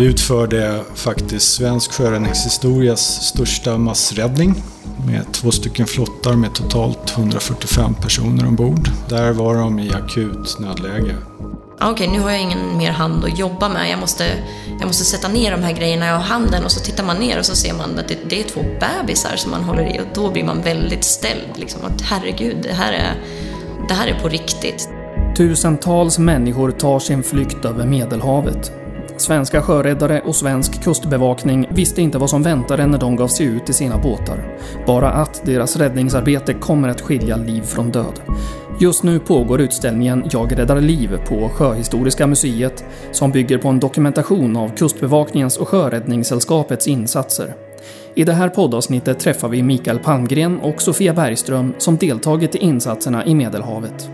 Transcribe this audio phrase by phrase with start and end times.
[0.00, 4.54] Vi utförde faktiskt svensk sjöräddningshistorias största massräddning
[5.06, 8.88] med två stycken flottar med totalt 145 personer ombord.
[9.08, 11.16] Där var de i akut nödläge.
[11.80, 13.90] Okej, okay, nu har jag ingen mer hand att jobba med.
[13.90, 14.24] Jag måste,
[14.78, 17.38] jag måste sätta ner de här grejerna jag har handen och så tittar man ner
[17.38, 20.14] och så ser man att det, det är två bebisar som man håller i och
[20.14, 21.50] då blir man väldigt ställd.
[21.56, 23.14] Liksom, att herregud, det här, är,
[23.88, 24.88] det här är på riktigt.
[25.36, 28.79] Tusentals människor tar sin flykt över Medelhavet.
[29.20, 33.68] Svenska sjöräddare och svensk kustbevakning visste inte vad som väntade när de gav sig ut
[33.68, 34.56] i sina båtar.
[34.86, 38.20] Bara att deras räddningsarbete kommer att skilja liv från död.
[38.80, 44.56] Just nu pågår utställningen Jag räddar liv på Sjöhistoriska museet som bygger på en dokumentation
[44.56, 47.54] av Kustbevakningens och Sjöräddningssällskapets insatser.
[48.14, 53.26] I det här poddavsnittet träffar vi Mikael Palmgren och Sofia Bergström som deltagit i insatserna
[53.26, 54.10] i Medelhavet.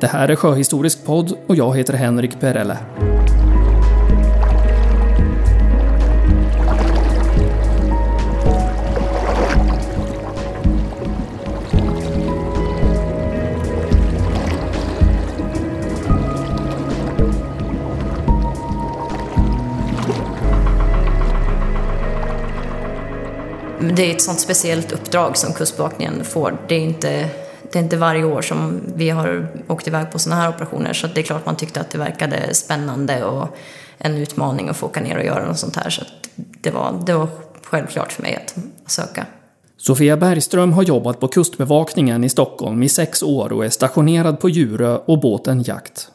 [0.00, 2.78] Det här är Sjöhistorisk podd och jag heter Henrik Perelle.
[23.82, 26.58] Det är ett sånt speciellt uppdrag som Kustbevakningen får.
[26.68, 27.28] Det är inte,
[27.72, 31.06] det är inte varje år som vi har åkt iväg på sådana här operationer så
[31.06, 33.56] det är klart man tyckte att det verkade spännande och
[33.98, 35.90] en utmaning att få åka ner och göra något sånt här.
[35.90, 36.02] Så
[36.34, 37.28] det, var, det var
[37.64, 38.54] självklart för mig att
[38.90, 39.26] söka.
[39.76, 44.48] Sofia Bergström har jobbat på Kustbevakningen i Stockholm i sex år och är stationerad på
[44.48, 46.08] Djurö och båten Jakt.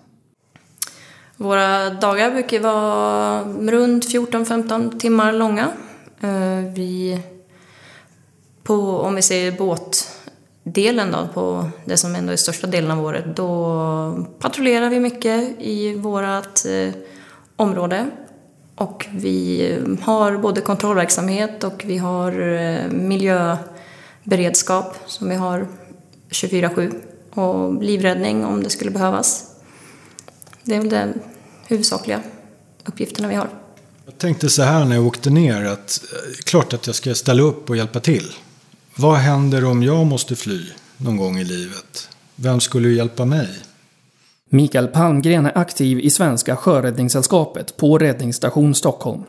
[1.38, 5.68] Våra dagar brukar vara runt 14-15 timmar långa.
[6.22, 7.20] Eh, vi
[8.68, 13.26] på, om vi ser båtdelen då, på det som ändå är största delen av året,
[13.36, 16.90] då patrullerar vi mycket i vårt eh,
[17.56, 18.10] område.
[18.76, 25.68] Och vi eh, har både kontrollverksamhet och vi har eh, miljöberedskap som vi har
[26.30, 27.02] 24-7
[27.34, 29.44] och livräddning om det skulle behövas.
[30.64, 31.14] Det är väl de
[31.68, 32.22] huvudsakliga
[32.86, 33.50] uppgifterna vi har.
[34.06, 37.44] Jag tänkte så här när jag åkte ner att eh, klart att jag ska ställa
[37.44, 38.34] upp och hjälpa till.
[39.00, 40.66] Vad händer om jag måste fly
[40.98, 42.10] någon gång i livet?
[42.36, 43.50] Vem skulle hjälpa mig?
[44.50, 49.24] Mikael Palmgren är aktiv i Svenska Sjöräddningssällskapet på Räddningsstation Stockholm.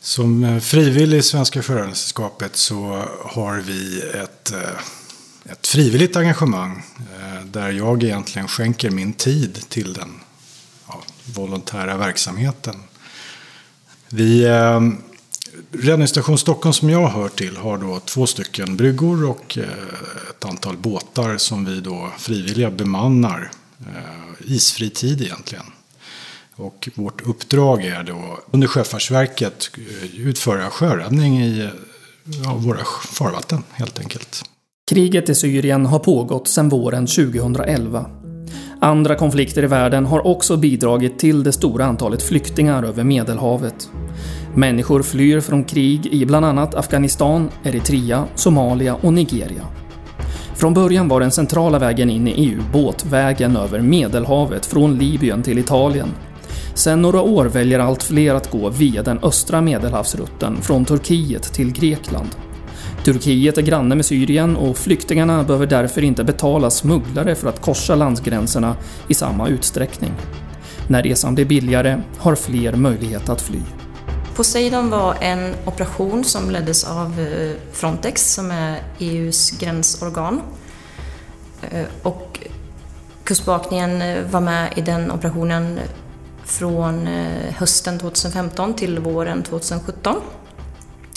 [0.00, 7.44] Som eh, frivillig i Svenska Sjöräddningssällskapet så har vi ett, eh, ett frivilligt engagemang eh,
[7.44, 10.20] där jag egentligen skänker min tid till den
[10.88, 11.02] ja,
[11.34, 12.74] volontära verksamheten.
[14.08, 14.46] Vi
[15.72, 19.64] Räddningsstation Stockholm som jag hör till har då två stycken bryggor och eh,
[20.30, 25.64] ett antal båtar som vi då frivilliga bemannar eh, isfri tid egentligen.
[26.54, 31.70] Och vårt uppdrag är då under Sjöfartsverket eh, utföra sjöräddning i
[32.44, 34.42] ja, våra farvatten helt enkelt.
[34.90, 38.10] Kriget i Syrien har pågått sedan våren 2011.
[38.80, 43.90] Andra konflikter i världen har också bidragit till det stora antalet flyktingar över Medelhavet.
[44.54, 49.66] Människor flyr från krig i bland annat Afghanistan, Eritrea, Somalia och Nigeria.
[50.54, 55.58] Från början var den centrala vägen in i EU båtvägen över Medelhavet från Libyen till
[55.58, 56.08] Italien.
[56.74, 61.72] Sedan några år väljer allt fler att gå via den östra medelhavsrutten från Turkiet till
[61.72, 62.28] Grekland.
[63.04, 67.94] Turkiet är granne med Syrien och flyktingarna behöver därför inte betala smugglare för att korsa
[67.94, 68.76] landsgränserna
[69.08, 70.12] i samma utsträckning.
[70.88, 73.60] När resan blir billigare har fler möjlighet att fly.
[74.36, 80.42] Poseidon var en operation som leddes av eh, Frontex som är EUs gränsorgan.
[81.70, 82.40] Eh, och
[83.24, 85.80] Kustbevakningen eh, var med i den operationen
[86.44, 87.06] från
[87.56, 90.16] hösten 2015 till våren 2017.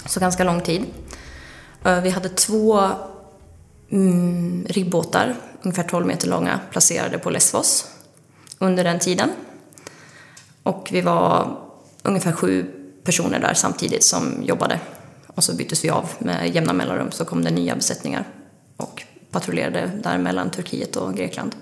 [0.05, 0.85] Så ganska lång tid.
[2.03, 2.89] Vi hade två
[3.89, 7.85] mm, ribbåtar, ungefär 12 meter långa, placerade på Lesvos
[8.59, 9.29] under den tiden.
[10.63, 11.57] Och vi var
[12.03, 14.79] ungefär sju personer där samtidigt som jobbade.
[15.27, 18.27] Och så byttes vi av med jämna mellanrum så kom det nya besättningar
[18.77, 21.55] och patrullerade där mellan Turkiet och Grekland.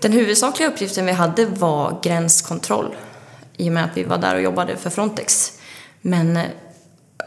[0.00, 2.94] Den huvudsakliga uppgiften vi hade var gränskontroll
[3.56, 5.52] i och med att vi var där och jobbade för Frontex.
[6.00, 6.44] Men eh,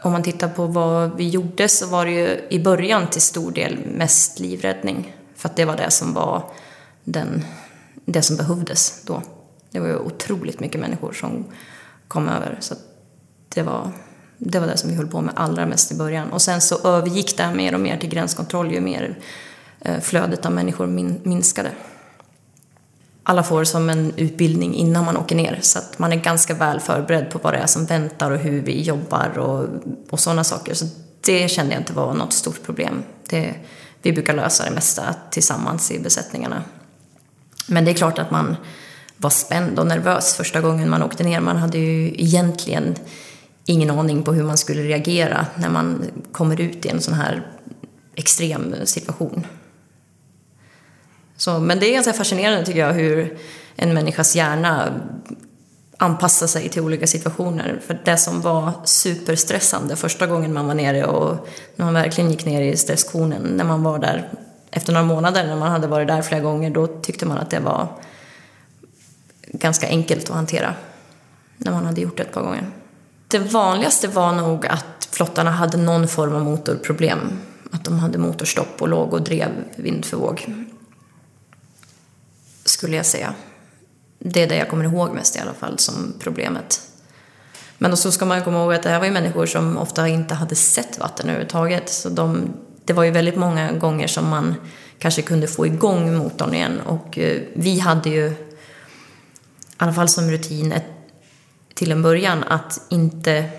[0.02, 3.50] om man tittar på vad vi gjorde så var det ju i början till stor
[3.52, 5.16] del mest livräddning.
[5.36, 6.44] För att det var det som var
[7.04, 7.44] den,
[8.04, 9.22] det som behövdes då.
[9.70, 11.44] Det var ju otroligt mycket människor som
[12.08, 12.56] kom över.
[12.60, 12.74] Så
[13.54, 13.92] det var,
[14.38, 16.32] det var det som vi höll på med allra mest i början.
[16.32, 19.18] Och sen så övergick det mer och mer till gränskontroll ju mer
[19.80, 20.86] eh, flödet av människor
[21.22, 21.70] minskade.
[23.22, 25.58] alla får som en utbildning innan man åker ner.
[25.62, 28.60] Så att man är ganska väl förberedd på vad det är som väntar och hur
[28.60, 29.68] vi jobbar och,
[30.10, 30.74] och sådana saker.
[30.74, 30.86] Så
[31.20, 33.02] det kände jag inte var något stort problem.
[33.28, 33.54] Det,
[34.02, 36.62] vi brukar lösa det mesta tillsammans i besättningarna.
[37.66, 38.56] Men det är klart att man
[39.16, 41.40] var spänd och nervös första gången man åkte ner.
[41.40, 42.96] Man hade ju egentligen
[43.70, 47.46] ingen aning på hur man skulle reagera när man kommer ut i en sån här
[48.14, 49.46] extrem situation.
[51.36, 53.38] Så, men det är ganska fascinerande tycker jag hur
[53.76, 55.00] en människas hjärna
[55.96, 57.80] anpassar sig till olika situationer.
[57.86, 62.44] För det som var superstressande första gången man var nere och när man verkligen gick
[62.44, 64.28] ner i stresskonen, när man var där
[64.70, 67.60] efter några månader, när man hade varit där flera gånger, då tyckte man att det
[67.60, 67.88] var
[69.46, 70.74] ganska enkelt att hantera.
[71.56, 72.66] När man hade gjort det ett par gånger.
[73.30, 77.18] Det vanligaste var nog att flottarna hade någon form av motorproblem.
[77.70, 80.66] Att de hade motorstopp och låg och drev vind för våg
[82.64, 83.34] skulle jag säga.
[84.18, 86.80] Det är det jag kommer ihåg mest i alla fall som problemet.
[87.78, 90.34] Men så ska man komma ihåg att det här var ju människor som ofta inte
[90.34, 91.88] hade sett vatten överhuvudtaget.
[91.88, 92.52] Så de,
[92.84, 94.54] det var ju väldigt många gånger som man
[94.98, 96.80] kanske kunde få igång motorn igen.
[96.80, 98.36] Och eh, vi hade ju, i
[99.76, 100.84] alla fall som rutin, ett,
[101.74, 103.50] till en början att inte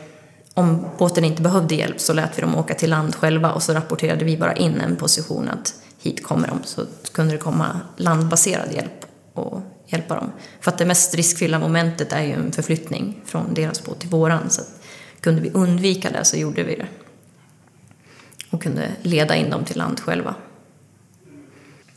[0.54, 3.74] om båten inte behövde hjälp så lät vi dem åka till land själva och så
[3.74, 8.74] rapporterade vi bara in en position att hit kommer de så kunde det komma landbaserad
[8.74, 10.32] hjälp och hjälpa dem.
[10.62, 14.50] För att det mest riskfyllda momentet är ju en förflyttning från deras båt till våran
[14.50, 14.82] så att
[15.20, 16.88] kunde vi undvika det så gjorde vi det.
[18.50, 20.36] Och kunde leda in dem till land själva.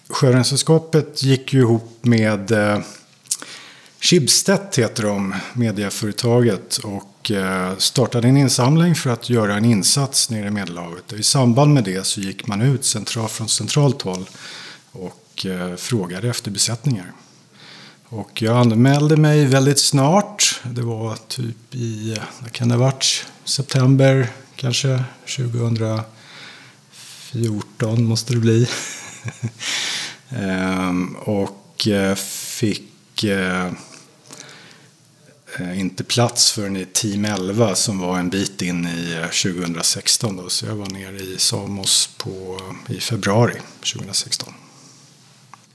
[0.08, 2.78] Sjöräddningssällskapet gick ju ihop med eh,
[4.04, 6.76] Schibsted heter de, medieföretaget.
[6.76, 11.12] Och eh, startade en insamling för att göra en insats nere i Medelhavet.
[11.12, 14.30] Och I samband med det så gick man ut central, från centralt håll
[14.92, 17.12] och eh, frågade efter besättningar.
[18.04, 20.60] Och jag anmälde mig väldigt snart.
[20.62, 25.04] Det var typ i, vad kan det ha varit, september kanske
[25.36, 28.68] 2014 måste det bli.
[30.28, 33.24] ehm, och eh, fick
[35.58, 40.36] Eh, inte plats förrän i Team 11 som var en bit in i eh, 2016.
[40.36, 40.48] Då.
[40.48, 43.54] Så jag var nere i Samos på, i februari
[43.92, 44.54] 2016.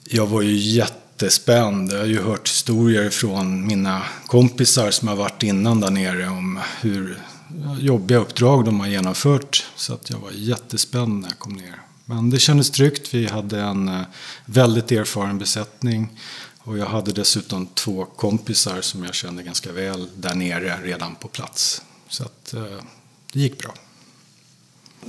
[0.03, 1.91] Jag var ju jättespänd.
[1.91, 6.59] Jag har ju hört historier från mina kompisar som har varit innan där nere om
[6.81, 7.21] hur
[7.79, 9.65] jobbiga uppdrag de har genomfört.
[9.75, 11.81] Så att jag var jättespänd när jag kom ner.
[12.05, 13.13] Men det kändes tryggt.
[13.13, 14.01] Vi hade en eh,
[14.45, 16.19] väldigt erfaren besättning.
[16.63, 21.27] Och jag hade dessutom två kompisar som jag kände ganska väl där nere redan på
[21.27, 21.81] plats.
[22.09, 22.83] Så att eh,
[23.33, 23.73] det gick bra.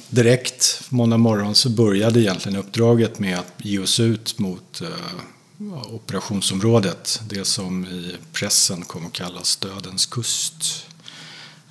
[0.09, 7.21] Direkt måndag morgon så började egentligen uppdraget med att ge oss ut mot eh, operationsområdet.
[7.29, 10.87] Det som i pressen kom att kallas Dödens kust.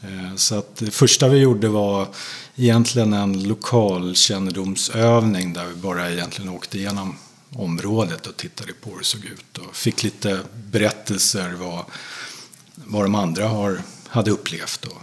[0.01, 2.07] Eh, så att det första vi gjorde var
[2.55, 7.15] egentligen en lokal kännedomsövning där vi bara egentligen åkte igenom
[7.55, 9.57] området och tittade på hur det såg ut.
[9.57, 11.85] Och fick lite berättelser vad,
[12.75, 15.01] vad de andra har, hade upplevt och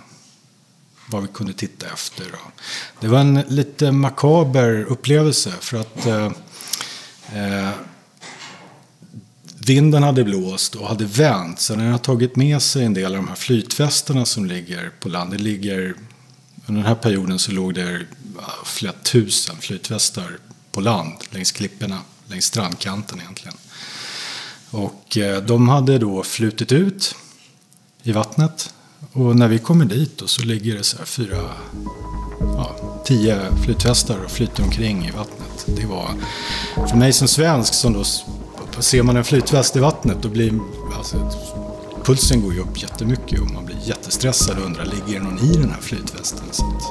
[1.10, 2.26] vad vi kunde titta efter.
[3.00, 6.32] Det var en lite makaber upplevelse för att eh,
[7.32, 7.70] eh,
[9.58, 11.60] vinden hade blåst och hade vänt.
[11.60, 15.08] Så den har tagit med sig en del av de här flytvästarna som ligger på
[15.08, 15.30] land.
[15.30, 15.94] Det ligger,
[16.66, 18.06] under den här perioden så låg det
[18.64, 20.38] flera tusen flytvästar
[20.72, 23.56] på land längs klipporna längs strandkanten egentligen.
[24.70, 27.14] Och eh, de hade då flutit ut
[28.02, 28.74] i vattnet.
[29.12, 31.50] Och när vi kommer dit då så ligger det så här fyra,
[32.40, 35.66] ja, tio flytvästar och flyter omkring i vattnet.
[35.66, 36.10] Det var,
[36.88, 38.04] för mig som svensk, som då
[38.82, 40.60] ser man en flytväst i vattnet då blir
[40.96, 41.30] alltså,
[42.06, 45.56] pulsen går ju upp jättemycket och man blir jättestressad och undrar, ligger det någon i
[45.56, 46.44] den här flytvästen?
[46.50, 46.82] Så att,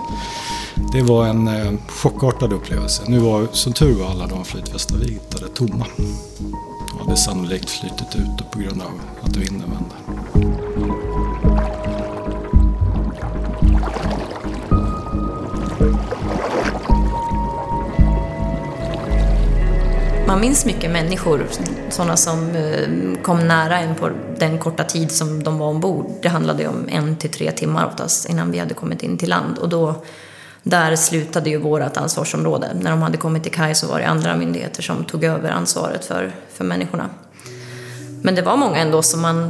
[0.94, 3.04] det var en eh, chockartad upplevelse.
[3.08, 5.86] Nu var som tur var alla de flytvästar vi hittade tomma.
[6.90, 8.92] De hade sannolikt flyttit ut på grund av
[9.22, 10.25] att vinden vände.
[20.28, 21.46] Man minns mycket människor,
[21.90, 26.12] sådana som eh, kom nära en på den korta tid som de var ombord.
[26.22, 29.58] Det handlade om en till tre timmar oftast innan vi hade kommit in till land
[29.58, 30.04] och då
[30.64, 32.68] där slutade ju vårt ansvarsområde.
[32.82, 36.06] När de hade kommit till kaj så var det andra myndigheter som tog över ansvaret
[36.06, 37.10] för, för människorna.
[38.22, 39.50] Men det var många ändå som man,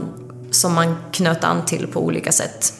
[0.51, 2.73] som man knöt an till på olika sätt.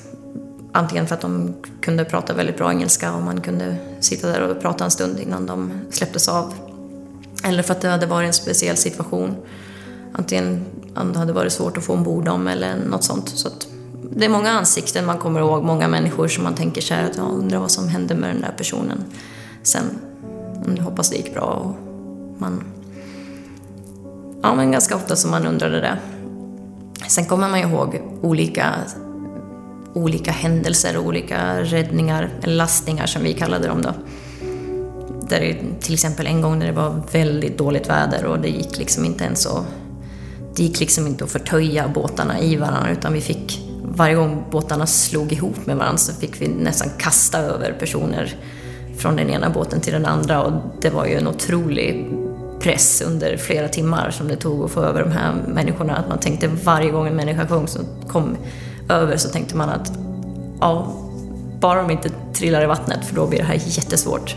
[0.72, 4.62] Antingen för att de kunde prata väldigt bra engelska och man kunde sitta där och
[4.62, 6.54] prata en stund innan de släpptes av.
[7.46, 9.36] Eller för att det hade varit en speciell situation.
[10.14, 13.30] Antingen om det hade varit svårt att få ombord dem eller något sånt.
[13.30, 13.68] Så att
[14.12, 17.18] det är många ansikten man kommer ihåg, många människor som man tänker så här att
[17.18, 19.04] jag undrar vad som hände med den där personen.
[19.64, 19.84] Sen,
[20.78, 21.76] jag hoppas det gick bra och
[22.42, 22.64] man...
[24.42, 25.98] Ja, men ganska ofta som man undrade det.
[27.08, 28.74] Sen kommer man ihåg olika,
[29.94, 33.94] olika händelser, olika räddningar, eller lastningar som vi kallade dem då.
[35.30, 38.78] Där det, till exempel en gång när det var väldigt dåligt väder och det gick
[38.78, 39.64] liksom inte ens att
[40.56, 44.88] det gick liksom inte att förtöja båtarna i varandra utan vi fick varje gång båtarna
[44.88, 48.36] slog ihop med varandra så fick vi nästan kasta över personer
[48.98, 50.52] från den ena båten till den andra och
[50.82, 52.08] det var ju en otrolig
[52.60, 55.96] press under flera timmar som det tog att få över de här människorna.
[55.96, 58.38] Att man tänkte varje gång en människa kom, så kom
[58.90, 59.92] över så tänkte man att
[60.60, 60.94] ja,
[61.60, 64.36] bara de inte trillar i vattnet för då blir det här jättesvårt.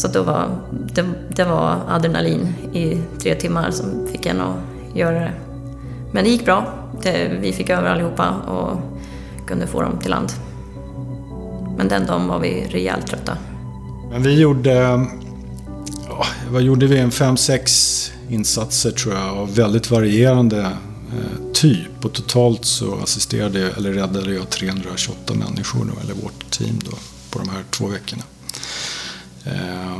[0.00, 0.58] Så då var,
[0.94, 4.56] det, det var adrenalin i tre timmar som fick en att
[4.94, 5.32] göra det.
[6.12, 6.88] Men det gick bra.
[7.02, 8.78] Det, vi fick över allihopa och
[9.46, 10.32] kunde få dem till land.
[11.76, 13.36] Men den dagen var vi rejält trötta.
[14.10, 15.06] Men vi gjorde,
[16.10, 16.98] åh, vad gjorde vi?
[16.98, 22.04] En fem, sex insatser tror jag av väldigt varierande eh, typ.
[22.04, 26.96] Och totalt så assisterade eller räddade jag 328 människor, då, eller vårt team då,
[27.30, 28.22] på de här två veckorna.
[29.44, 29.98] Eh,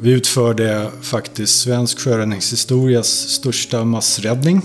[0.00, 4.62] vi utförde faktiskt svensk sjöräddningshistorias största massräddning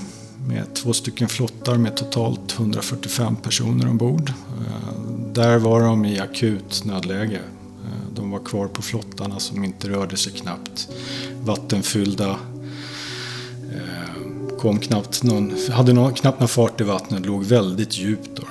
[0.48, 4.29] med två stycken flottar med totalt 145 personer ombord.
[4.29, 4.93] Eh,
[5.34, 7.39] där var de i akut nödläge.
[7.86, 10.89] Eh, de var kvar på flottarna som inte rörde sig knappt.
[11.43, 12.29] Vattenfyllda.
[13.72, 18.29] Eh, kom knappt någon, hade någon, knappt någon fart i vattnet, låg väldigt djupt.
[18.36, 18.43] Då.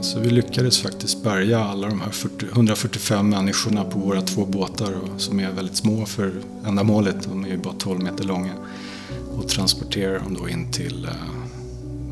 [0.00, 4.94] Så vi lyckades faktiskt bärga alla de här 40, 145 människorna på våra två båtar
[5.16, 6.32] som är väldigt små för
[6.66, 7.16] ändamålet.
[7.28, 8.52] De är ju bara 12 meter långa
[9.36, 11.10] och transporterar dem då in till eh,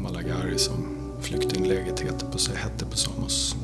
[0.03, 0.75] Malagari som
[1.21, 3.57] flyktinglägret heter på, hette på Samos.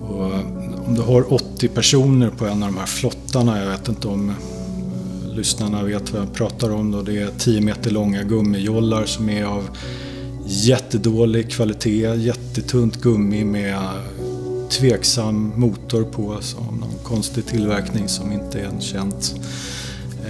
[0.00, 0.40] Och eh,
[0.86, 4.30] om du har 80 personer på en av de här flottarna, jag vet inte om
[4.30, 9.28] eh, lyssnarna vet vad jag pratar om då, det är 10 meter långa gummijollar som
[9.28, 9.68] är av
[10.46, 13.78] jättedålig kvalitet, jättetunt gummi med
[14.70, 19.34] tveksam motor på, alltså som någon konstig tillverkning som inte är känt.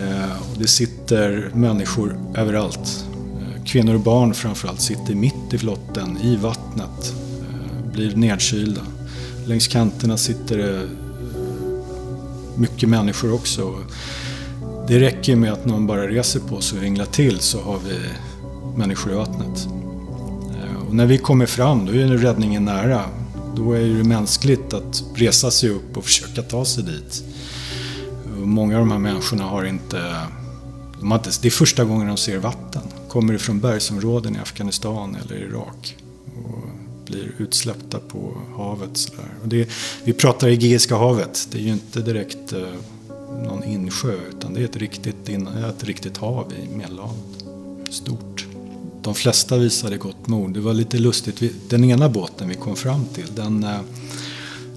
[0.01, 3.07] Eh, det sitter människor överallt.
[3.41, 8.83] Eh, kvinnor och barn framförallt sitter mitt i flotten, i vattnet, eh, blir nedkylda.
[9.47, 10.81] Längs kanterna sitter det
[12.57, 13.75] mycket människor också.
[14.89, 17.99] Det räcker med att någon bara reser på sig och vinglar till så har vi
[18.79, 19.69] människor i vattnet.
[20.97, 23.05] När vi kommer fram då är räddningen nära.
[23.57, 27.25] Då är det mänskligt att resa sig upp och försöka ta sig dit.
[28.37, 29.97] Många av de här människorna har inte,
[31.01, 31.31] de har inte...
[31.43, 32.83] Det är första gången de ser vatten.
[33.09, 35.97] Kommer ifrån bergsområden i Afghanistan eller Irak.
[36.45, 36.65] Och
[37.07, 38.97] blir utsläppta på havet.
[38.97, 39.13] Så
[39.43, 39.69] och det,
[40.05, 41.49] vi pratar Egeiska havet.
[41.53, 42.61] Det är ju inte direkt eh,
[43.45, 47.45] någon insjö utan det är ett riktigt, ett riktigt hav i Medelhavet.
[47.91, 48.46] Stort.
[49.07, 50.55] De flesta visade gott mod.
[50.55, 51.71] Det var lite lustigt.
[51.71, 53.81] Den ena båten vi kom fram till, den, eh,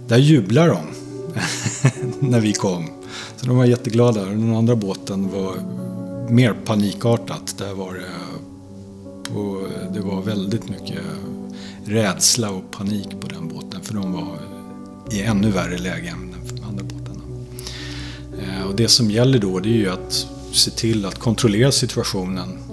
[0.08, 0.80] där jublar de
[2.30, 2.90] när vi kom.
[3.38, 4.26] Så de var jätteglada.
[4.26, 5.56] Den andra båten var
[6.32, 7.56] mer panikartat.
[7.58, 8.10] Där var det,
[9.34, 11.02] på, det var väldigt mycket
[11.86, 13.82] rädsla och panik på den båten.
[13.82, 14.40] För de var
[15.12, 17.22] i ännu värre läge än de andra båtarna.
[18.42, 22.69] Eh, och det som gäller då det är ju att se till att kontrollera situationen.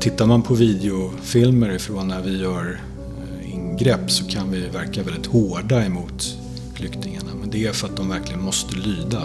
[0.00, 2.80] Tittar man på videofilmer ifrån när vi gör
[3.42, 6.36] eh, ingrepp så kan vi verka väldigt hårda emot
[6.74, 7.30] flyktingarna.
[7.40, 9.22] Men det är för att de verkligen måste lyda.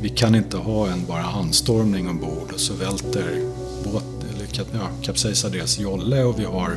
[0.00, 3.42] Vi kan inte ha en bara handstormning ombord och så välter
[3.84, 4.04] båt,
[4.34, 6.76] eller ja, kapsejsar deras jolle och vi har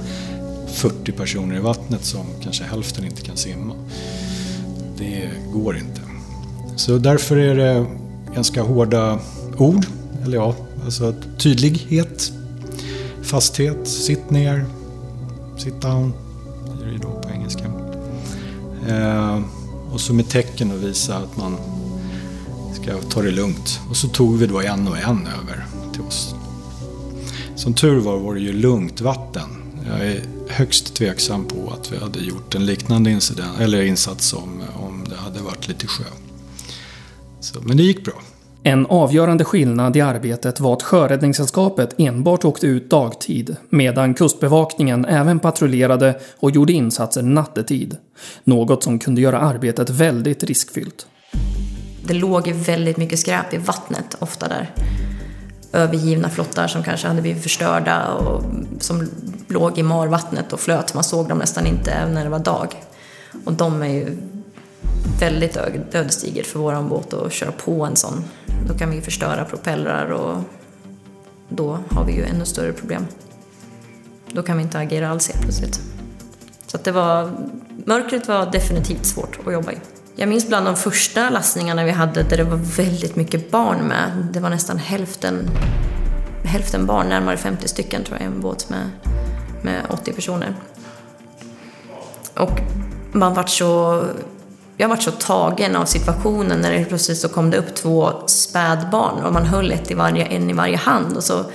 [0.67, 3.73] 40 personer i vattnet som kanske hälften inte kan simma.
[4.97, 6.01] Det går inte.
[6.75, 7.85] Så därför är det
[8.35, 9.19] ganska hårda
[9.57, 9.85] ord.
[10.23, 10.55] Eller ja,
[10.85, 12.31] alltså tydlighet,
[13.29, 14.65] fasthet, sitt ner,
[15.57, 16.13] sit down,
[16.77, 17.63] blir det då på engelska.
[18.87, 19.41] Eh,
[19.91, 21.57] och så med tecken att visa att man
[22.81, 23.79] ska ta det lugnt.
[23.89, 26.35] Och så tog vi då en och en över till oss.
[27.55, 29.49] Som tur var var det ju lugnt vatten.
[29.87, 34.63] Jag är högst tveksam på att vi hade gjort en liknande incident, eller insats om,
[34.75, 36.03] om det hade varit lite sjö.
[37.39, 38.21] Så, men det gick bra.
[38.63, 45.39] En avgörande skillnad i arbetet var att Sjöräddningssällskapet enbart åkte ut dagtid, medan Kustbevakningen även
[45.39, 47.97] patrullerade och gjorde insatser nattetid.
[48.43, 51.07] Något som kunde göra arbetet väldigt riskfyllt.
[52.03, 54.69] Det låg väldigt mycket skräp i vattnet ofta där.
[55.73, 58.43] övergivna flottar som kanske hade blivit förstörda och
[58.79, 59.09] som
[59.47, 60.93] låg i marvattnet och flöt.
[60.93, 62.75] Man såg dem nästan inte även när det var dag.
[63.45, 64.17] Och de är ju
[65.19, 65.57] väldigt
[65.91, 68.23] ödesdigert för våran båt att köra på en sån.
[68.67, 70.37] Då kan vi förstöra propellrar och
[71.49, 73.07] då har vi ju ännu större problem.
[74.31, 75.81] Då kan vi inte agera alls helt plötsligt.
[76.67, 77.31] Så att det var,
[77.85, 79.77] mörkret var definitivt svårt att jobba i.
[80.15, 84.27] Jag minns bland de första lastningarna vi hade där det var väldigt mycket barn med.
[84.33, 85.49] Det var nästan hälften,
[86.43, 88.89] hälften barn, närmare 50 stycken tror jag, i en båt med,
[89.61, 90.55] med 80 personer.
[92.33, 92.59] Och
[93.11, 94.03] man vart så
[94.81, 99.23] jag varit så tagen av situationen när det plötsligt så kom det upp två spädbarn
[99.23, 101.45] och man höll ett i varje, en i varje hand och så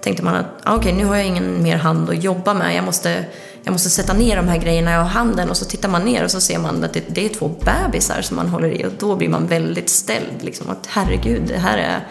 [0.00, 2.76] tänkte man att ah, okej, okay, nu har jag ingen mer hand att jobba med.
[2.76, 3.24] Jag måste,
[3.62, 6.24] jag måste sätta ner de här grejerna jag har handen och så tittar man ner
[6.24, 8.92] och så ser man att det, det är två bebisar som man håller i och
[8.98, 10.42] då blir man väldigt ställd.
[10.42, 12.08] Liksom, att herregud, det här är,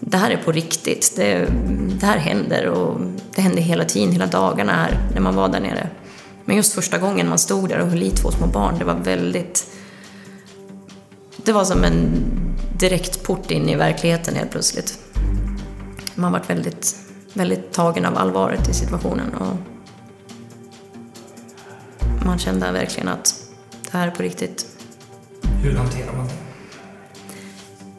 [0.00, 1.12] det här är på riktigt.
[1.16, 1.48] Det,
[2.00, 3.00] det här händer och
[3.34, 5.88] det händer hela tiden, hela dagarna här när man var där nere.
[6.48, 8.94] Men just första gången man stod där och höll i två små barn, det var
[8.94, 9.66] väldigt...
[11.36, 12.24] Det var som en
[12.78, 14.98] direkt port in i verkligheten helt plötsligt.
[16.14, 16.96] Man var väldigt,
[17.32, 19.56] väldigt tagen av allvaret i situationen och
[22.26, 23.34] man kände verkligen att
[23.82, 24.66] det här är på riktigt.
[25.62, 26.32] Hur hanterar man det?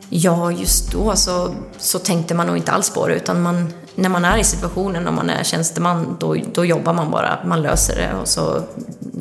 [0.10, 4.10] Ja, just då så, så tänkte man nog inte alls på det utan man, när
[4.10, 7.96] man är i situationen och man är tjänsteman då, då jobbar man bara, man löser
[7.96, 8.62] det och så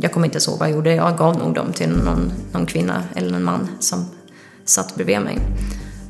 [0.00, 3.02] jag kommer inte ihåg vad jag gjorde, jag gav nog dem till någon, någon kvinna
[3.14, 4.06] eller en man som
[4.64, 5.38] satt bredvid mig.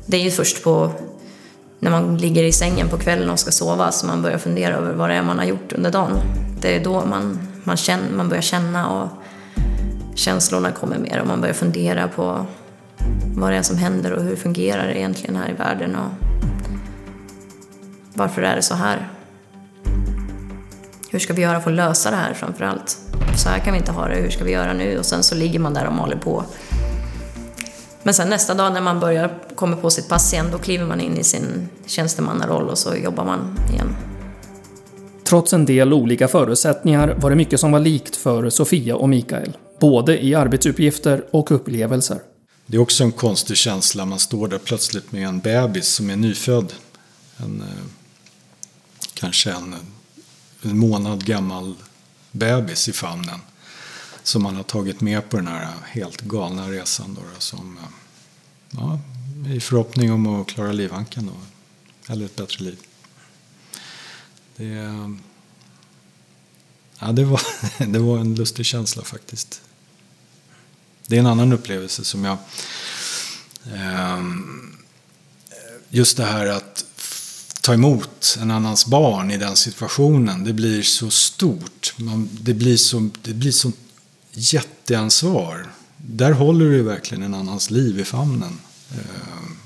[0.05, 0.91] Det är ju först på
[1.79, 4.93] när man ligger i sängen på kvällen och ska sova som man börjar fundera över
[4.93, 6.17] vad det är man har gjort under dagen.
[6.61, 9.09] Det är då man, man, känner, man börjar känna och
[10.15, 12.45] känslorna kommer mer och man börjar fundera på
[13.35, 16.11] vad det är som händer och hur fungerar det egentligen här i världen och
[18.19, 19.09] varför är det så här?
[21.11, 22.97] Hur ska vi göra för att lösa det här framför allt?
[23.37, 24.97] Så här kan vi inte ha det, hur ska vi göra nu?
[24.97, 26.43] Och sen så ligger man där och maler på.
[28.03, 31.01] Men sen nästa dag när man börjar komma på sitt pass igen, då kliver man
[31.01, 33.95] in i sin tjänstemannaroll och så jobbar man igen.
[35.23, 39.57] Trots en del olika förutsättningar var det mycket som var likt för Sofia och Mikael.
[39.79, 42.19] Både i arbetsuppgifter och upplevelser.
[42.65, 44.05] Det är också en konstig känsla.
[44.05, 46.73] Man står där plötsligt med en bebis som är nyfödd.
[47.37, 47.98] En, eh,
[49.19, 49.75] kanske en,
[50.61, 51.75] en månad gammal
[52.31, 53.39] bebis i famnen.
[54.23, 57.13] Som man har tagit med på den här helt galna resan.
[57.13, 57.79] Då, som,
[58.71, 58.99] ja,
[59.55, 61.33] I förhoppning om att klara livhanken då.
[62.13, 62.79] Eller ett bättre liv.
[64.55, 64.65] Det,
[66.99, 67.41] ja, det, var,
[67.85, 69.61] det var en lustig känsla faktiskt.
[71.07, 72.37] Det är en annan upplevelse som jag...
[73.73, 74.75] Ehm,
[75.89, 76.85] just det här att
[77.69, 80.43] ta emot en annans barn i den situationen.
[80.43, 81.93] Det blir så stort.
[81.97, 83.71] Man, det blir så, det blir så
[84.31, 85.71] jätteansvar.
[85.97, 88.59] Där håller du verkligen en annans liv i famnen.
[88.91, 89.57] Ehm,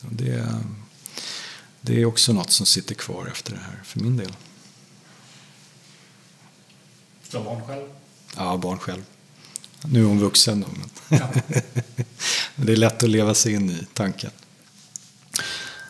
[0.00, 0.46] det,
[1.80, 4.32] det är också något som sitter kvar efter det här, för min del.
[7.28, 7.86] Som barn själv?
[8.36, 9.02] Ja, barn själv.
[9.84, 10.68] Nu är hon vuxen då.
[10.78, 11.28] Men ja.
[12.56, 14.30] det är lätt att leva sig in i tanken.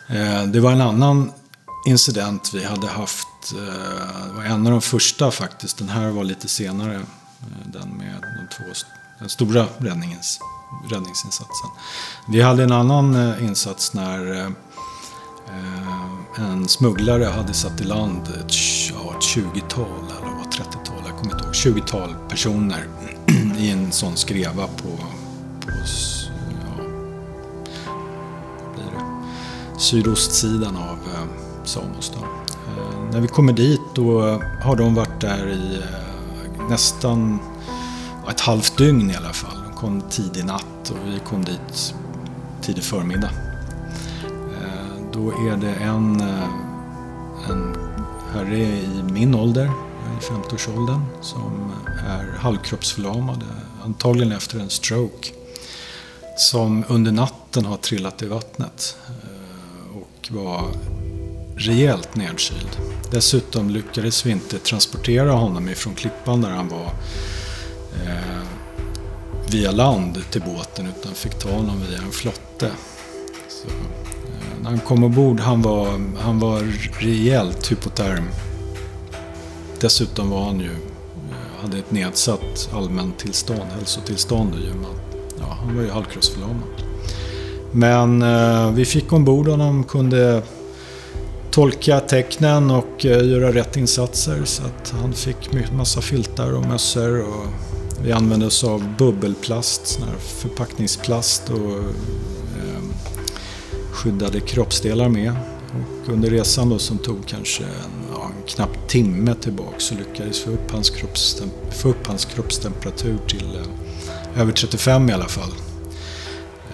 [0.07, 1.31] Ehm, det var en annan
[1.85, 3.27] incident vi hade haft.
[3.51, 5.77] Eh, det var en av de första faktiskt.
[5.77, 6.95] Den här var lite senare.
[6.95, 7.01] Eh,
[7.65, 8.63] den med de två,
[9.19, 10.39] den stora räddningens,
[10.89, 11.69] räddningsinsatsen.
[12.27, 14.51] Vi hade en annan eh, insats när
[16.37, 18.53] en smugglare hade satt i land ett,
[18.89, 22.87] ja, ett 20-tal eller var 30-tal, jag kommer inte ihåg, 20-tal personer
[23.57, 24.89] i en sån skreva på,
[25.61, 25.71] på
[26.65, 26.83] ja,
[28.73, 30.99] blir det, sydostsidan av
[31.67, 32.11] Samos.
[32.15, 32.19] Då.
[32.19, 34.21] Eh, när vi kommer dit då
[34.61, 37.39] har de varit där i eh, nästan
[38.29, 39.63] ett halvt dygn i alla fall.
[39.67, 41.95] De kom tidig natt och vi kom dit
[42.61, 43.29] tidig förmiddag.
[44.25, 46.21] Eh, då är det en,
[47.49, 47.75] en
[48.33, 51.71] herre i min ålder, i 50-årsåldern, som
[52.07, 53.43] är halvkroppsförlamad,
[53.83, 55.29] antagligen efter en stroke,
[56.37, 58.97] som under natten har trillat i vattnet
[59.93, 60.71] och var
[61.55, 62.77] rejält nedkyld.
[63.11, 66.93] Dessutom lyckades vi inte transportera honom ifrån klippan där han var
[68.05, 68.47] eh,
[69.51, 72.71] via land till båten utan fick ta honom via en flotte.
[73.49, 76.61] Så, eh, när han kom ombord han var han var
[76.99, 78.29] rejält hypoterm.
[79.81, 84.89] Dessutom var han ju, eh, hade ett nedsatt allmäntillstånd, hälsotillstånd i och med
[85.39, 86.83] ja, han var ju halvkroppsförlamad.
[87.71, 90.41] Men eh, vi fick ombord honom, kunde
[91.55, 94.45] tolka tecknen och eh, göra rätt insatser.
[94.45, 97.21] Så att han fick massa filtar och mössor.
[97.21, 97.45] Och
[98.03, 102.81] vi använde oss av bubbelplast, sån här förpackningsplast och eh,
[103.91, 105.33] skyddade kroppsdelar med.
[105.69, 110.41] Och under resan då som tog kanske en, ja, en knapp timme tillbaka så lyckades
[110.41, 110.91] vi få upp hans,
[111.71, 115.51] få upp hans kroppstemperatur till eh, över 35 i alla fall.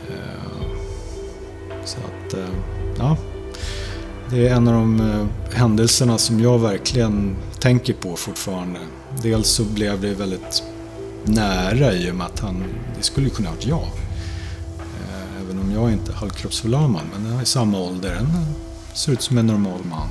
[0.09, 0.65] Eh,
[1.85, 2.55] så att, eh,
[2.97, 3.17] ja.
[4.31, 8.79] Det är en av de eh, händelserna som jag verkligen tänker på fortfarande.
[9.21, 10.63] Dels så blev det väldigt
[11.25, 12.63] nära i och med att han,
[12.97, 13.89] det skulle kunna ha varit jag.
[14.79, 18.15] Eh, även om jag inte är halvkroppsförlamad, men jag är i samma ålder.
[18.15, 18.47] Han eh,
[18.93, 20.07] ser ut som en normal man.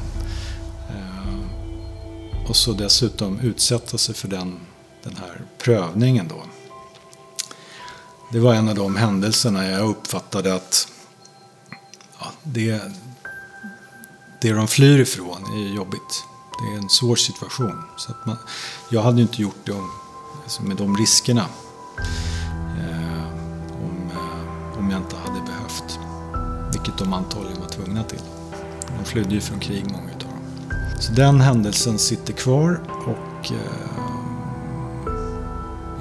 [2.49, 4.57] Och så dessutom utsätta sig för den,
[5.03, 6.43] den här prövningen då.
[8.33, 10.89] Det var en av de händelserna jag uppfattade att
[12.19, 12.83] ja, det,
[14.41, 16.25] det de flyr ifrån är jobbigt.
[16.61, 17.83] Det är en svår situation.
[17.97, 18.37] Så att man,
[18.89, 19.91] jag hade ju inte gjort det om,
[20.43, 21.47] alltså med de riskerna.
[22.79, 23.27] Eh,
[23.75, 25.99] om, eh, om jag inte hade behövt.
[26.73, 28.21] Vilket de antagligen var tvungna till.
[28.99, 30.71] De flydde ju från krig, många utav dem.
[31.01, 33.91] Så den händelsen sitter kvar och eh,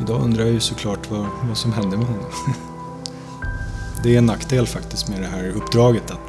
[0.02, 2.25] idag undrar jag ju såklart vad, vad som hände med honom.
[4.04, 6.12] det är en nackdel faktiskt med det här uppdraget.
[6.12, 6.19] Att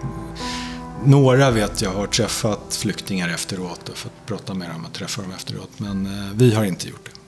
[1.05, 5.33] några vet jag har träffat flyktingar efteråt och fått prata med dem och träffa dem
[5.33, 5.71] efteråt.
[5.77, 7.21] Men eh, vi har inte gjort det.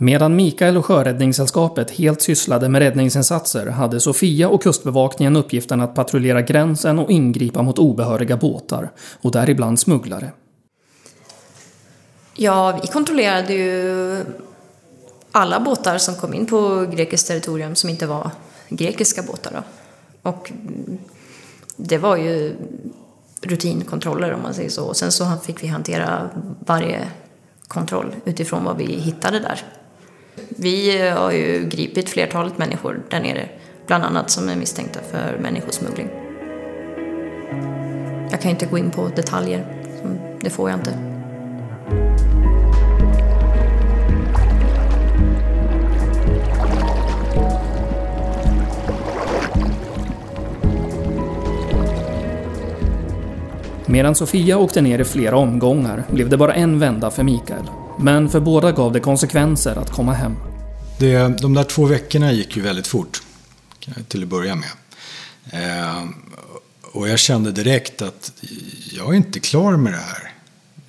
[0.00, 6.42] Medan Mikael och Sjöräddningssällskapet helt sysslade med räddningsinsatser hade Sofia och Kustbevakningen uppgiften att patrullera
[6.42, 10.32] gränsen och ingripa mot obehöriga båtar, och däribland smugglare.
[12.34, 14.24] Ja, vi kontrollerade ju
[15.32, 18.30] alla båtar som kom in på grekiskt territorium som inte var
[18.68, 19.52] grekiska båtar.
[19.52, 19.62] Då.
[20.30, 20.52] Och
[21.78, 22.56] det var ju
[23.42, 24.84] rutinkontroller om man säger så.
[24.84, 26.30] Och sen så fick vi hantera
[26.66, 27.08] varje
[27.68, 29.62] kontroll utifrån vad vi hittade där.
[30.48, 33.48] Vi eh, har ju gripit flertalet människor där nere,
[33.86, 36.08] bland annat som är misstänkta för människosmuggling.
[38.30, 39.84] Jag kan inte gå in på detaljer,
[40.40, 41.17] det får jag inte.
[53.98, 57.70] Medan Sofia åkte ner i flera omgångar blev det bara en vända för Mikael.
[57.98, 60.34] Men för båda gav det konsekvenser att komma hem.
[60.98, 63.22] Det, de där två veckorna gick ju väldigt fort,
[64.08, 64.68] till att börja med.
[65.50, 66.04] Eh,
[66.82, 68.32] och jag kände direkt att
[68.92, 70.32] jag är inte klar med det här.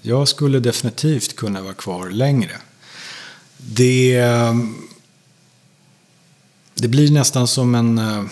[0.02, 2.56] Jag skulle definitivt kunna vara kvar längre.
[3.58, 4.22] Det,
[6.74, 8.24] det blir nästan som en, eh,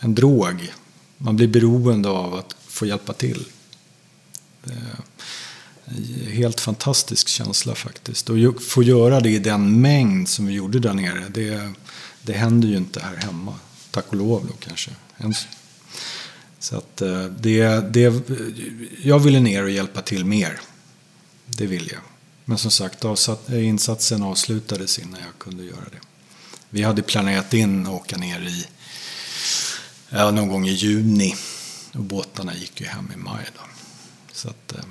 [0.00, 0.72] en drog.
[1.16, 3.44] Man blir beroende av att få hjälpa till.
[4.66, 5.00] Eh,
[6.32, 8.30] helt fantastisk känsla faktiskt.
[8.30, 11.28] Och få göra det i den mängd som vi gjorde där nere.
[11.28, 11.72] Det,
[12.22, 13.54] det händer ju inte här hemma.
[13.90, 14.90] Tack och lov då kanske.
[16.58, 18.14] Så att eh, det, det,
[19.02, 20.60] jag ville ner och hjälpa till mer.
[21.46, 22.02] Det vill jag.
[22.44, 26.00] Men som sagt, eh, insatsen avslutades innan jag kunde göra det.
[26.70, 28.66] Vi hade planerat in att åka ner i
[30.10, 31.34] ja, någon gång i juni
[31.94, 33.44] och båtarna gick ju hem i maj.
[33.54, 33.60] Då.
[34.32, 34.84] Så att, eh,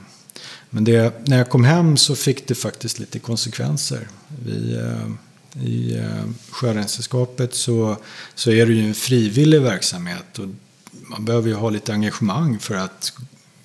[0.69, 4.07] men det, när jag kom hem så fick det faktiskt lite konsekvenser.
[4.45, 7.97] Vi, eh, I eh, Sjöräddningssällskapet så,
[8.35, 10.39] så är det ju en frivillig verksamhet.
[10.39, 10.47] Och
[10.91, 13.13] man behöver ju ha lite engagemang för att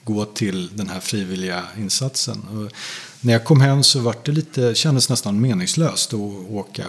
[0.04, 2.42] gå till den här frivilliga insatsen.
[2.42, 2.72] Och
[3.20, 6.86] när jag kom hem så var det lite, kändes nästan meningslöst att åka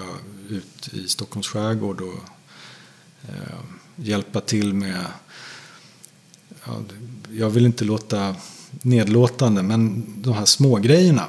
[0.49, 2.19] ut i Stockholms skärgård och
[3.29, 3.59] eh,
[3.95, 5.05] hjälpa till med
[6.65, 6.73] ja,
[7.31, 8.35] jag vill inte låta
[8.81, 11.27] nedlåtande, men de här smågrejerna.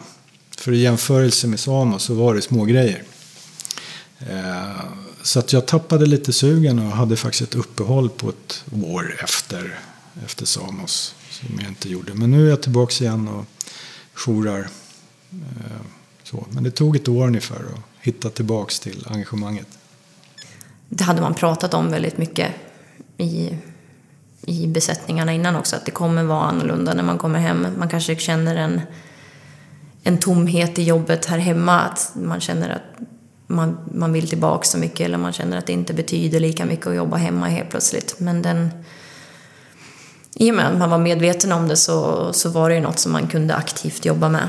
[0.57, 3.03] För i jämförelse med Samos så var det smågrejer.
[4.19, 4.81] Eh,
[5.23, 9.79] så att jag tappade lite sugen och hade faktiskt ett uppehåll på ett år efter,
[10.25, 11.15] efter Samos.
[11.31, 12.15] Som jag inte gjorde.
[12.15, 13.45] Men nu är jag tillbaka igen och
[14.15, 14.69] jourar.
[15.31, 15.81] Eh,
[16.23, 16.47] så.
[16.51, 19.67] Men det tog ett år ungefär att hitta tillbaka till engagemanget.
[20.89, 22.53] Det hade man pratat om väldigt mycket
[23.19, 23.51] i
[24.47, 27.67] i besättningarna innan också, att det kommer vara annorlunda när man kommer hem.
[27.79, 28.81] Man kanske känner en,
[30.03, 33.07] en tomhet i jobbet här hemma, att man känner att
[33.47, 36.87] man, man vill tillbaka så mycket eller man känner att det inte betyder lika mycket
[36.87, 38.21] att jobba hemma helt plötsligt.
[38.21, 38.71] Men den,
[40.35, 42.99] i och med att man var medveten om det så, så var det ju något
[42.99, 44.49] som man kunde aktivt jobba med.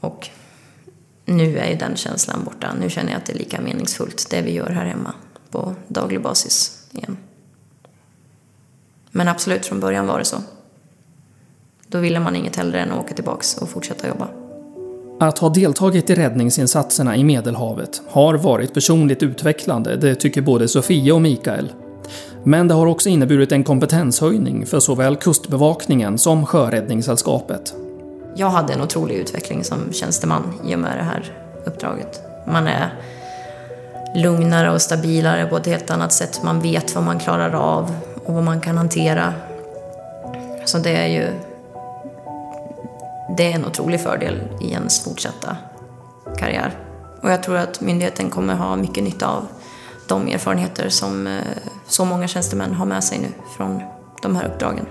[0.00, 0.28] Och
[1.24, 2.74] nu är ju den känslan borta.
[2.80, 5.12] Nu känner jag att det är lika meningsfullt, det vi gör här hemma,
[5.50, 7.16] på daglig basis igen.
[9.16, 10.36] Men absolut, från början var det så.
[11.86, 14.28] då ville man inget hellre än att åka tillbaks och fortsätta jobba.
[15.20, 21.14] Att ha deltagit i räddningsinsatserna i Medelhavet har varit personligt utvecklande, det tycker både Sofia
[21.14, 21.72] och Mikael.
[22.44, 27.74] Men det har också inneburit en kompetenshöjning för såväl Kustbevakningen som Sjöräddningssällskapet.
[28.36, 31.32] Jag hade en otrolig utveckling som tjänsteman i och med det här
[31.64, 32.20] uppdraget.
[32.46, 32.94] Man är
[34.16, 36.40] lugnare och stabilare på ett helt annat sätt.
[36.44, 37.90] Man vet vad man klarar av
[38.24, 39.34] och vad man kan hantera.
[40.64, 41.28] Så det är ju
[43.36, 45.56] det är en otrolig fördel i ens fortsatta
[46.38, 46.78] karriär.
[47.22, 49.46] Och jag tror att myndigheten kommer ha mycket nytta av
[50.06, 51.42] de erfarenheter som eh,
[51.86, 53.82] så många tjänstemän har med sig nu från
[54.22, 54.86] de här uppdragen.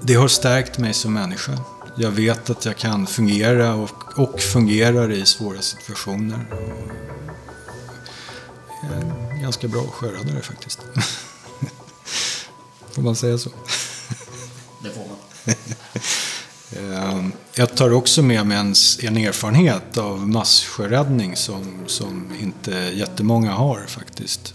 [0.00, 1.52] Det har stärkt mig som människa.
[1.96, 6.46] Jag vet att jag kan fungera och, och fungerar i svåra situationer.
[8.82, 10.80] Jag är en ganska bra sjöräddare faktiskt.
[12.98, 13.50] Får man säga så?
[14.82, 15.54] Det får man.
[16.94, 23.52] Ehm, jag tar också med mig en, en erfarenhet av massjöräddning som, som inte jättemånga
[23.52, 24.54] har faktiskt.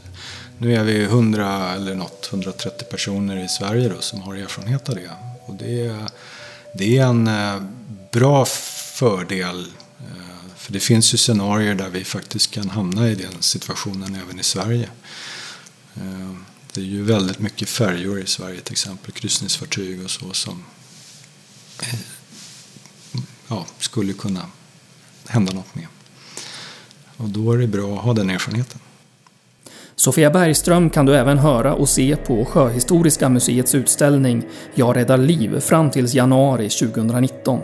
[0.58, 4.96] Nu är vi 100 eller något, 130 personer i Sverige då, som har erfarenhet av
[4.96, 5.10] det.
[5.46, 6.08] Och det, är,
[6.74, 7.64] det är en eh,
[8.12, 8.46] bra
[8.96, 9.66] fördel.
[10.00, 14.40] Eh, för det finns ju scenarier där vi faktiskt kan hamna i den situationen även
[14.40, 14.90] i Sverige.
[16.74, 20.64] Det är ju väldigt mycket färjor i Sverige till exempel, kryssningsfartyg och så som
[21.82, 22.00] eh,
[23.48, 24.46] ja, skulle kunna
[25.28, 25.88] hända något med.
[27.18, 28.80] Och då är det bra att ha den erfarenheten.
[29.96, 34.44] Sofia Bergström kan du även höra och se på Sjöhistoriska museets utställning
[34.76, 37.62] Jag räddar liv fram till januari 2019.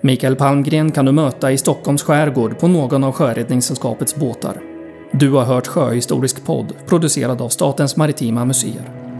[0.00, 4.71] Mikael Palmgren kan du möta i Stockholms skärgård på någon av Sjöräddningssällskapets båtar.
[5.14, 9.11] Du har hört Sjöhistorisk podd producerad av Statens Maritima Museer.